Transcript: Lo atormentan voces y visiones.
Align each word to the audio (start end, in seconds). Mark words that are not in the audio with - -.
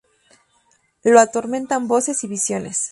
Lo 1.03 1.19
atormentan 1.19 1.87
voces 1.87 2.23
y 2.23 2.27
visiones. 2.27 2.79